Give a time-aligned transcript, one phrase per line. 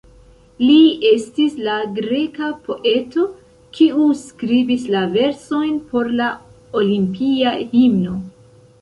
[0.61, 0.77] Li
[1.09, 3.27] estis la greka poeto
[3.77, 6.35] kiu skribis la versojn por la
[6.83, 8.21] Olimpia Himno.